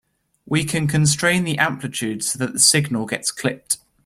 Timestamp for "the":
1.43-1.59, 2.53-2.59